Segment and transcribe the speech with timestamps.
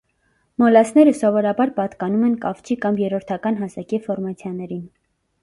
[0.61, 4.83] Մոլասները սովորաբար պատկանում են կավճի կամ երրորդական հասակի ֆորմացիաներին։